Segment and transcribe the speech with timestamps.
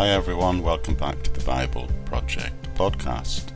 [0.00, 3.52] Hi everyone, welcome back to the Bible Project podcast.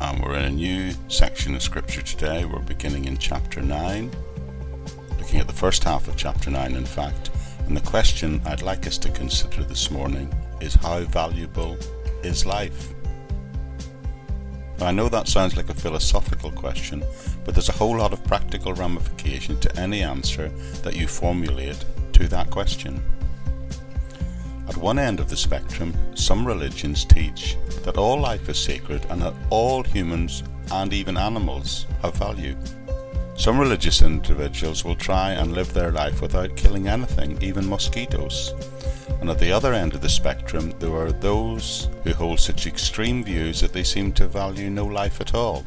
[0.00, 2.44] Um, we're in a new section of Scripture today.
[2.44, 4.10] We're beginning in chapter 9,
[5.16, 7.30] looking at the first half of chapter 9, in fact.
[7.68, 11.78] And the question I'd like us to consider this morning is how valuable
[12.24, 12.92] is life?
[14.80, 17.04] Now, I know that sounds like a philosophical question,
[17.44, 20.48] but there's a whole lot of practical ramification to any answer
[20.82, 23.00] that you formulate to that question.
[24.74, 29.22] At one end of the spectrum, some religions teach that all life is sacred and
[29.22, 30.42] that all humans
[30.72, 32.56] and even animals have value.
[33.36, 38.52] Some religious individuals will try and live their life without killing anything, even mosquitoes.
[39.20, 43.22] And at the other end of the spectrum, there are those who hold such extreme
[43.22, 45.64] views that they seem to value no life at all.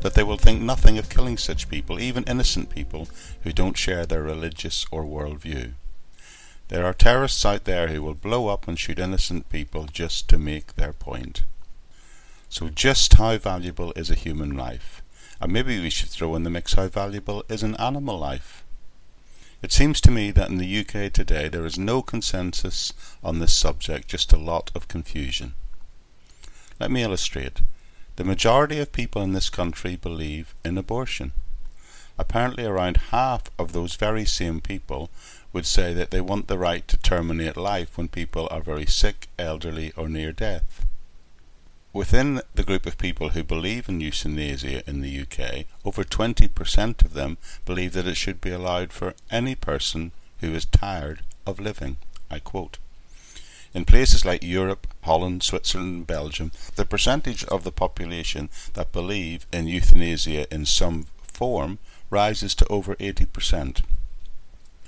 [0.00, 3.06] That they will think nothing of killing such people, even innocent people
[3.42, 5.74] who don't share their religious or world view.
[6.74, 10.38] There are terrorists out there who will blow up and shoot innocent people just to
[10.38, 11.44] make their point.
[12.48, 15.00] So, just how valuable is a human life?
[15.40, 18.64] And maybe we should throw in the mix how valuable is an animal life?
[19.62, 23.56] It seems to me that in the UK today there is no consensus on this
[23.56, 25.54] subject, just a lot of confusion.
[26.80, 27.62] Let me illustrate.
[28.16, 31.30] The majority of people in this country believe in abortion.
[32.18, 35.08] Apparently, around half of those very same people
[35.54, 39.28] would say that they want the right to terminate life when people are very sick,
[39.38, 40.84] elderly, or near death.
[41.92, 47.14] Within the group of people who believe in euthanasia in the UK, over 20% of
[47.14, 50.10] them believe that it should be allowed for any person
[50.40, 51.98] who is tired of living.
[52.28, 52.78] I quote.
[53.72, 59.46] In places like Europe, Holland, Switzerland, and Belgium, the percentage of the population that believe
[59.52, 61.78] in euthanasia in some form
[62.10, 63.82] rises to over 80%.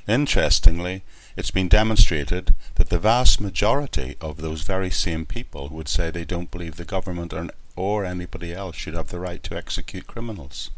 [0.08, 1.02] Interestingly,
[1.36, 6.25] it's been demonstrated that the vast majority of those very same people would say they
[6.25, 10.70] don't believe the government or, or anybody else should have the right to execute criminals.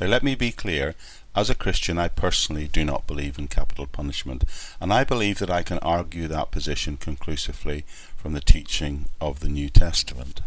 [0.00, 0.94] Now, let me be clear
[1.36, 4.44] as a Christian, I personally do not believe in capital punishment,
[4.80, 7.84] and I believe that I can argue that position conclusively
[8.16, 10.42] from the teaching of the New Testament.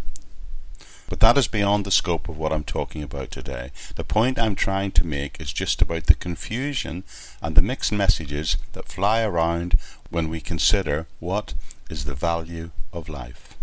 [1.10, 3.72] But that is beyond the scope of what I'm talking about today.
[3.96, 7.04] The point I'm trying to make is just about the confusion
[7.42, 9.76] and the mixed messages that fly around
[10.10, 11.54] when we consider what
[11.90, 13.56] is the value of life.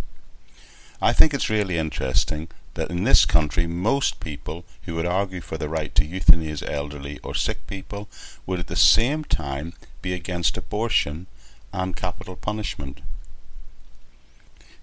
[1.02, 5.58] I think it's really interesting that in this country most people who would argue for
[5.58, 8.08] the right to euthanize elderly or sick people
[8.46, 11.26] would at the same time be against abortion
[11.72, 13.00] and capital punishment.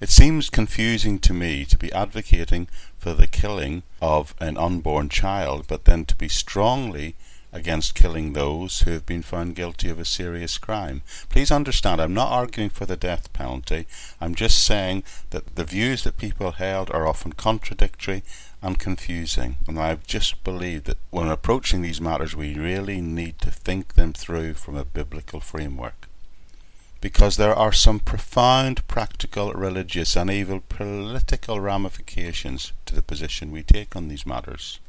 [0.02, 2.68] It seems confusing to me to be advocating
[2.98, 7.16] for the killing of an unborn child, but then to be strongly
[7.54, 11.04] against killing those who have been found guilty of a serious crime.
[11.30, 13.86] Please understand, I'm not arguing for the death penalty.
[14.20, 18.24] I'm just saying that the views that people held are often contradictory
[18.60, 19.58] and confusing.
[19.68, 24.14] And I just believe that when approaching these matters, we really need to think them
[24.14, 26.08] through from a biblical framework
[27.02, 33.64] because there are some profound practical, religious, and even political ramifications to the position we
[33.64, 34.80] take on these matters.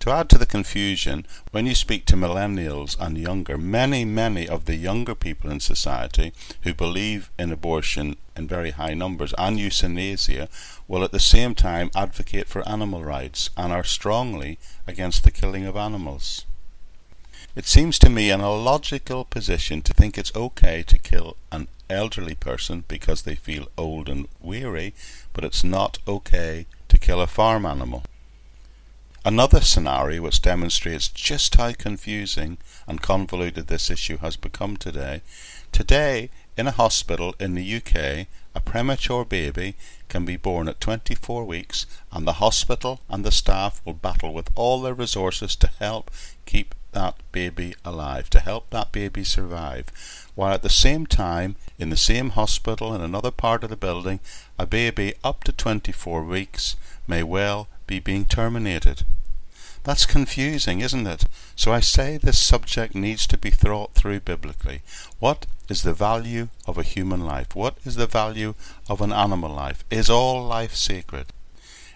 [0.00, 4.64] To add to the confusion, when you speak to millennials and younger, many, many of
[4.64, 10.48] the younger people in society who believe in abortion in very high numbers and euthanasia
[10.88, 15.66] will at the same time advocate for animal rights and are strongly against the killing
[15.66, 16.46] of animals.
[17.56, 22.36] It seems to me an illogical position to think it's okay to kill an elderly
[22.36, 24.94] person because they feel old and weary,
[25.32, 28.04] but it's not okay to kill a farm animal.
[29.24, 32.56] Another scenario which demonstrates just how confusing
[32.86, 35.20] and convoluted this issue has become today.
[35.72, 39.74] Today, in a hospital in the UK, a premature baby
[40.08, 44.50] can be born at 24 weeks, and the hospital and the staff will battle with
[44.54, 46.10] all their resources to help
[46.46, 49.86] keep that baby alive, to help that baby survive,
[50.34, 54.20] while at the same time, in the same hospital in another part of the building,
[54.58, 56.76] a baby up to 24 weeks
[57.06, 59.04] may well be being terminated.
[59.82, 61.24] That's confusing, isn't it?
[61.56, 64.82] So I say this subject needs to be thought through biblically.
[65.18, 67.54] What is the value of a human life?
[67.54, 68.54] What is the value
[68.88, 69.84] of an animal life?
[69.90, 71.26] Is all life sacred?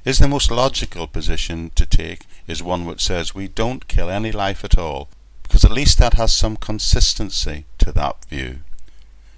[0.04, 4.30] Is the most logical position to take is one which says we don't kill any
[4.30, 5.08] life at all,
[5.42, 8.58] because at least that has some consistency to that view.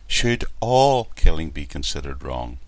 [0.09, 2.59] Should all killing be considered wrong?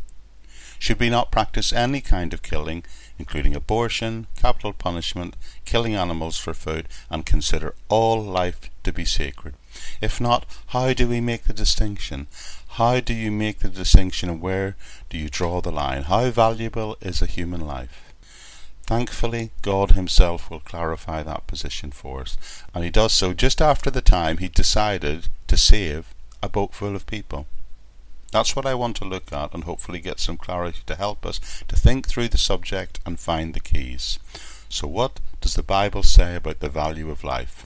[0.79, 2.85] Should we not practice any kind of killing,
[3.19, 5.35] including abortion, capital punishment,
[5.65, 9.55] killing animals for food, and consider all life to be sacred?
[10.01, 12.29] If not, how do we make the distinction?
[12.73, 14.77] How do you make the distinction and where
[15.11, 16.05] do you draw the line?
[16.05, 18.13] How valuable is a human life?
[18.87, 22.39] Thankfully, God Himself will clarify that position for us,
[22.73, 26.97] and He does so just after the time He decided to save a boat full
[26.97, 27.47] of people.
[28.31, 31.41] That's what I want to look at and hopefully get some clarity to help us
[31.67, 34.19] to think through the subject and find the keys.
[34.69, 37.65] So, what does the Bible say about the value of life?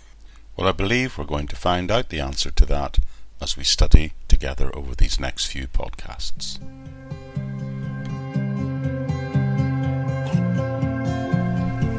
[0.57, 2.99] Well, I believe we're going to find out the answer to that
[3.41, 6.61] as we study together over these next few podcasts.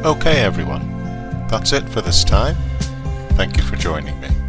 [0.05, 2.55] Okay, everyone, that's it for this time.
[3.31, 4.42] Thank you for joining me.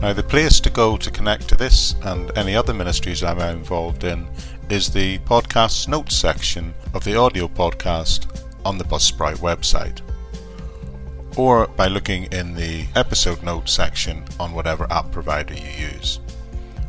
[0.00, 4.04] Now, the place to go to connect to this and any other ministries I'm involved
[4.04, 4.28] in
[4.70, 10.00] is the podcast notes section of the audio podcast on the Buzzsprout website,
[11.36, 16.20] or by looking in the episode notes section on whatever app provider you use.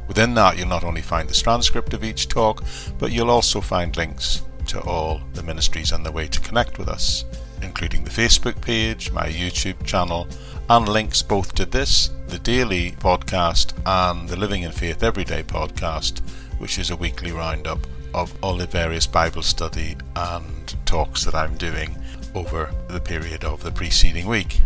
[0.08, 2.64] Within that, you'll not only find the transcript of each talk,
[3.00, 6.88] but you'll also find links to all the ministries and the way to connect with
[6.88, 7.26] us,
[7.64, 10.28] including the Facebook page, my YouTube channel,
[10.70, 16.20] and links both to this, the daily podcast, and the Living in Faith Everyday podcast,
[16.60, 17.80] which is a weekly roundup
[18.14, 21.98] of all the various Bible study and talks that I'm doing
[22.36, 24.62] over the period of the preceding week.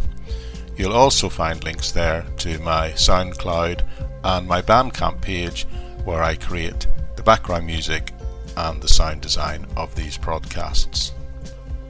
[0.75, 3.83] You'll also find links there to my SoundCloud
[4.25, 5.65] and my Bandcamp page
[6.04, 8.12] where I create the background music
[8.57, 11.13] and the sound design of these broadcasts.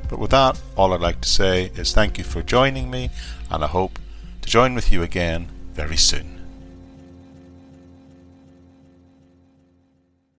[0.08, 3.10] But with that, all I'd like to say is thank you for joining me,
[3.50, 3.98] and I hope
[4.44, 6.43] to join with you again very soon.